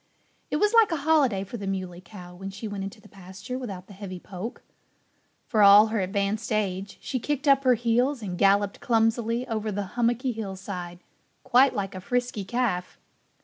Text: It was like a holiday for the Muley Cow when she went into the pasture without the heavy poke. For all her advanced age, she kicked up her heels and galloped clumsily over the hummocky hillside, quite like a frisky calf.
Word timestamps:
It 0.49 0.55
was 0.55 0.73
like 0.73 0.91
a 0.91 0.95
holiday 1.05 1.43
for 1.43 1.57
the 1.57 1.67
Muley 1.67 2.01
Cow 2.01 2.33
when 2.33 2.49
she 2.49 2.67
went 2.67 2.83
into 2.83 2.99
the 2.99 3.07
pasture 3.07 3.59
without 3.59 3.85
the 3.85 3.93
heavy 3.93 4.19
poke. 4.19 4.63
For 5.45 5.61
all 5.61 5.89
her 5.93 5.99
advanced 5.99 6.51
age, 6.51 6.97
she 7.01 7.19
kicked 7.19 7.47
up 7.47 7.63
her 7.63 7.75
heels 7.75 8.23
and 8.23 8.35
galloped 8.35 8.79
clumsily 8.81 9.47
over 9.47 9.71
the 9.71 9.83
hummocky 9.93 10.31
hillside, 10.31 11.01
quite 11.43 11.75
like 11.75 11.93
a 11.93 12.01
frisky 12.01 12.43
calf. 12.43 12.97